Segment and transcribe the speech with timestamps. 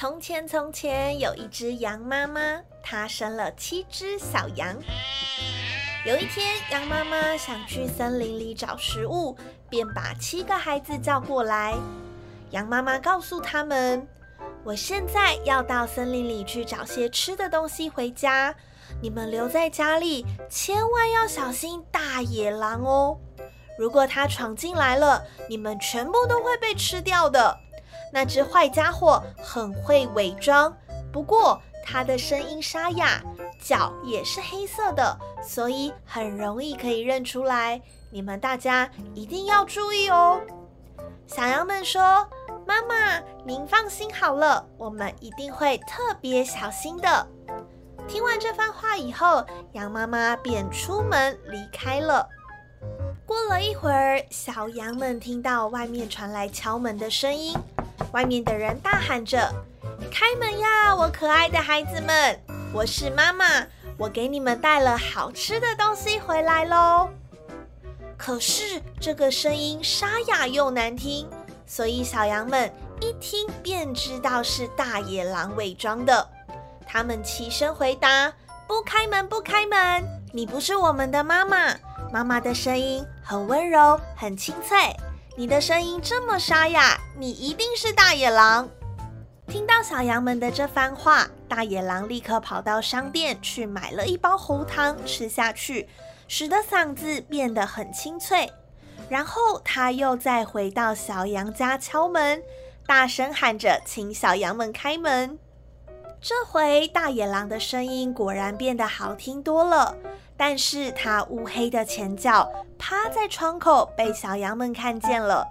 [0.00, 4.74] 从前，从前有一只羊妈妈，她生了七只小羊。
[6.06, 9.36] 有一天，羊妈妈想去森林里找食物，
[9.68, 11.74] 便把七个孩子叫过来。
[12.50, 14.08] 羊妈妈告诉他们
[14.64, 18.54] ：“我现在要到森林里去找些吃的东西回家，
[19.02, 23.18] 你们留在家里，千万要小心大野狼哦！
[23.78, 27.54] 如果它闯进来了，你们全部都会被吃掉的。”
[28.12, 30.76] 那只坏家伙很会伪装，
[31.12, 33.22] 不过它的声音沙哑，
[33.62, 37.80] 脚也是黑色的，所以很容易可以认出来。
[38.10, 40.40] 你们大家一定要注意哦。
[41.26, 42.28] 小羊们说
[42.66, 47.26] ：“妈妈，您放心好了，我们一定会特别小心的。”
[48.08, 52.28] 听完这番话以后，羊妈妈便出门离开了。
[53.24, 57.56] 过了一会儿，小羊们听到外面传来敲门的声音。
[58.12, 59.52] 外面的人大喊着
[60.10, 62.40] ：“开门呀，我可爱的孩子们！
[62.72, 63.44] 我是妈妈，
[63.96, 67.08] 我给你们带了好吃的东西回来喽。”
[68.16, 71.28] 可是这个声音沙哑又难听，
[71.66, 72.70] 所以小羊们
[73.00, 76.28] 一听便知道是大野狼伪装的。
[76.86, 78.32] 他们齐声回答
[78.68, 80.04] ：“不开门，不开门！
[80.32, 81.74] 你不是我们的妈妈。
[82.12, 84.76] 妈妈的声音很温柔，很清脆。”
[85.40, 88.68] 你的声音这么沙哑，你一定是大野狼。
[89.46, 95.88] 听到小羊们的这番话，大野狼立刻跑到商店去买了一包喉糖吃下去，
[96.28, 98.52] 使得嗓子变得很清脆。
[99.08, 102.42] 然后他又再回到小羊家敲门，
[102.86, 105.38] 大声喊着请小羊们开门。
[106.20, 109.96] 这回大野狼的声音果然变得好听多了。
[110.40, 115.46] 但是他乌黑的前脚趴在窗口，被小羊们看见了。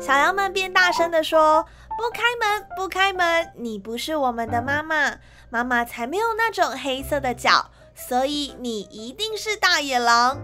[0.00, 1.64] 小羊们便大声地说
[1.96, 3.52] ：“不开门，不开门！
[3.54, 5.14] 你不是我们的妈妈，
[5.50, 10.36] 妈妈才没有那种黑色的脚，所以你一定是大野狼。”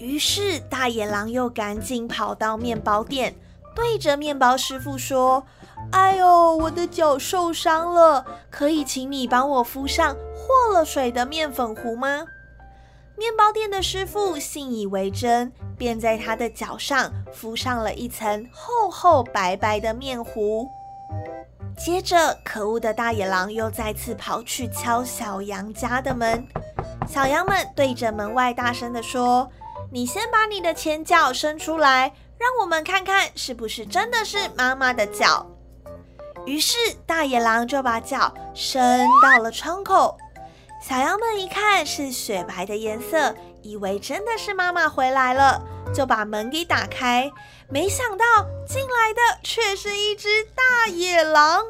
[0.00, 3.34] 于是大野狼又赶紧跑到面包店，
[3.74, 5.44] 对着面包师傅说
[5.92, 12.24] ：“哎呦，我的脚受伤了，可以请你帮我敷上和了水的面粉糊吗？”
[13.22, 20.68] 面包店的师傅信以为真，便在他的脚上敷上了一层厚厚白白的面糊。
[21.78, 26.44] 接着，可恶的大野狼又再次跑去敲小羊家的门。
[27.06, 29.48] 小羊们对着门外大声地说
[29.92, 35.46] ：“你先把你的前脚伸出来，让我们看看是不是真的是妈妈的脚。”
[36.44, 40.18] 于是，大野狼就把脚伸到了窗口。
[40.82, 43.32] 小羊们一看是雪白的颜色，
[43.62, 45.62] 以为真的是妈妈回来了，
[45.94, 47.30] 就把门给打开。
[47.68, 48.24] 没想到
[48.66, 51.64] 进来的却是一只大野狼。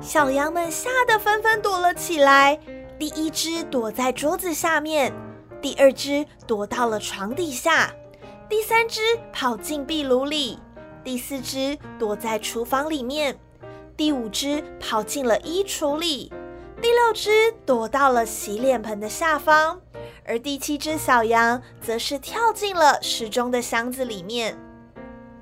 [0.00, 2.58] 小羊们吓得纷纷躲了起来。
[2.98, 5.12] 第一只躲在桌子下面，
[5.62, 7.92] 第二只躲到了床底下，
[8.48, 9.00] 第三只
[9.32, 10.58] 跑进壁炉里。
[11.06, 13.38] 第四只躲在厨房里面，
[13.96, 16.32] 第五只跑进了衣橱里，
[16.82, 17.30] 第六只
[17.64, 19.80] 躲到了洗脸盆的下方，
[20.24, 24.58] 而第七只小羊则是跳进了时钟的箱子里面。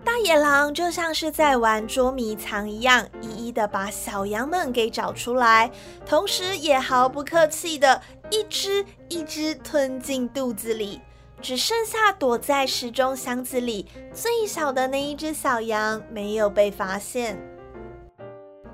[0.04, 5.70] 大野狼就像是在玩捉迷藏一样，一一的把小羊们给找出来，
[6.04, 11.00] 同时也毫不客气的一只一只吞进肚子里。
[11.42, 17.38] 只剩下躲在时钟箱子里最小的那一只小羊没有被发现。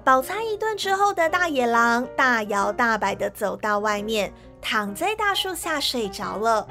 [0.03, 6.66] 饱餐一顿之后的大野狼大摇大摆地走到外面，躺在大树下睡着了。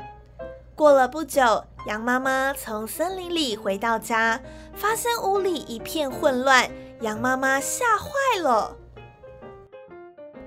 [0.75, 4.39] 过了不久，羊妈妈从森林里回到家，
[4.73, 6.69] 发现屋里一片混乱，
[7.01, 8.75] 羊妈妈吓坏了。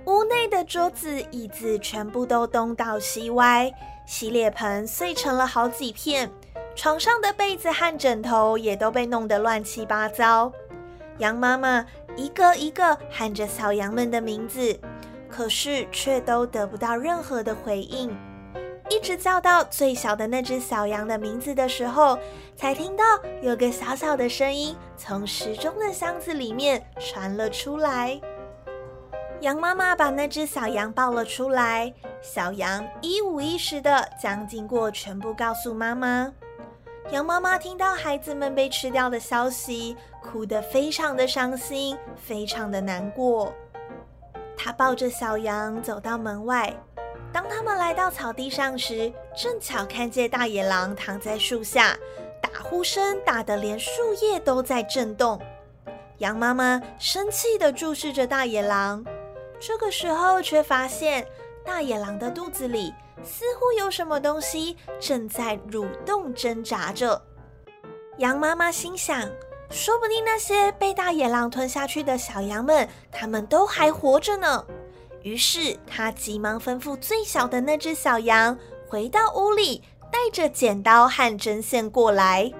[0.06, 3.72] 屋内的桌子、椅子全部都东倒西歪。
[4.04, 6.28] 洗脸盆碎成了好几片，
[6.75, 10.52] 床上的被子和枕头也都被弄得乱七八糟。
[11.19, 14.78] 羊妈妈一个一个喊着小羊们的名字，
[15.31, 18.10] 可是却都得不到任何的回应。
[18.90, 22.19] 一直叫到最小的那只小羊的名字的时候，
[22.56, 23.04] 才听到
[23.40, 28.20] 有个小小的声音从时钟的箱子里面传了出来。
[29.43, 31.93] 羊妈妈把那只小羊抱了出来，
[32.23, 36.33] 小羊一五一十的将经过全部告诉妈妈。
[37.11, 43.53] 羊妈妈听到孩子们被吃掉的消息，哭得非常的伤心，非常的难过。
[44.56, 46.73] 她抱着小羊走到门外，
[47.33, 51.97] 当他们来到草地上时，正巧看见大野狼躺在树下，
[52.41, 53.91] 打呼声打得连树
[54.23, 55.41] 叶都在震动。
[56.19, 59.05] 羊妈妈生气地注视着大野狼，
[59.64, 61.25] 这个时候却发现
[61.64, 62.93] 大野狼的肚子里
[63.23, 67.23] 似乎有什么东西正在蠕动挣扎着。
[68.19, 69.31] 羊妈妈心想：
[69.70, 74.67] 说不定那些被大野狼吞下去的小羊们，它们都还活着呢。
[75.23, 79.81] 于是，她急忙吩咐最小的那只小羊回到屋里，
[80.11, 82.53] 带着剪刀和针线过来。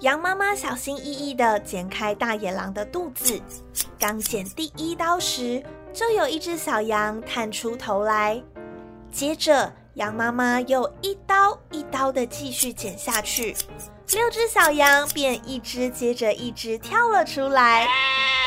[0.00, 3.40] 羊妈妈小心翼翼地剪开大野狼的肚子，
[3.98, 5.60] 刚剪第一刀时，
[5.92, 8.40] 就有一只小羊探出头来。
[9.10, 13.56] 接着，羊妈妈又一刀一刀地继续剪下去，
[14.12, 17.84] 六只小羊便一只接着一只跳了出来。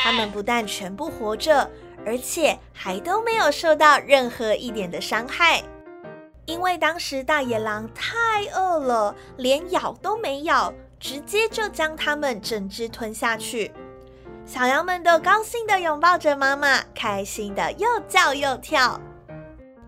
[0.02, 1.70] 它们不但全部活着，
[2.06, 5.62] 而且还都没有受到任何一点的伤害，
[6.46, 10.72] 因为当时大野狼太饿了，连咬都没咬。
[11.02, 13.72] 直接就将它们整只吞下去，
[14.46, 19.00] 小羊们都高兴地拥抱着妈妈，开心的又叫又跳。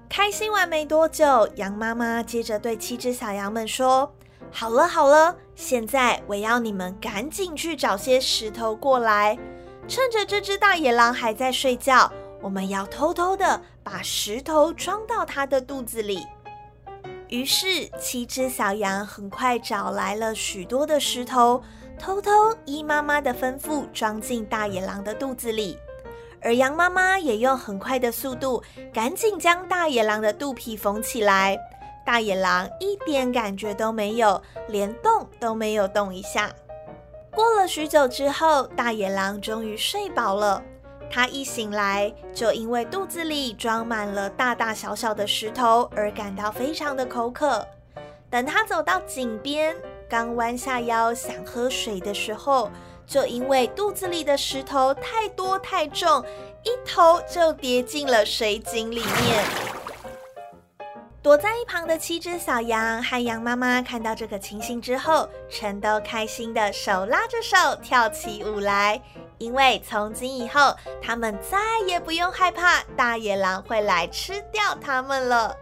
[0.08, 4.12] 开心完没多久，羊妈妈接着对七只小羊们说
[4.50, 9.38] ：“好了好了，现在我要你们赶紧去找些石头过来，
[9.86, 16.26] 趁着这只大野狼还在睡觉，我们要偷偷的把石头装到它的肚子里。”
[17.28, 21.62] 于是，七只小羊很快找来了许多的石头，
[21.98, 22.30] 偷偷
[22.64, 25.78] 依妈妈的吩咐装进大野狼的肚子里。
[26.40, 28.62] 而羊妈妈也用很快的速度，
[28.92, 31.58] 赶紧将大野狼的肚皮缝起来。
[32.04, 36.52] 大野狼一点感觉都没有，连动都没有动一下。
[37.30, 40.62] 过了许久之后，大野狼终于睡饱了。
[41.14, 47.64] 他一醒来，就因为肚子里装满了大大小小的石头而感到非常的口渴。
[48.28, 49.76] 等他走到井边，
[50.10, 52.68] 刚弯下腰想喝水的时候，
[53.06, 56.20] 就因为肚子里的石头太多太重，
[56.64, 59.83] 一头就跌进了水井里面。
[61.24, 69.00] 躲在一旁的七只小羊和羊妈妈看到这个情形之后，全都开心的手拉着手跳起舞来。
[69.38, 71.56] 因为从今以后，他们再
[71.86, 75.56] 也不用害怕大野狼会来吃掉他们了。